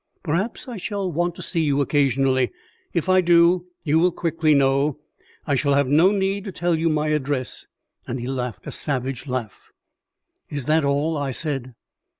[0.23, 2.51] Perhaps I shall want to see you occasionally.
[2.91, 4.97] If I do, you will quickly know.
[5.45, 7.67] I shall have no need to tell you my address;"
[8.07, 9.69] and he laughed a savage laugh.
[10.49, 11.75] "Is that all?" I said.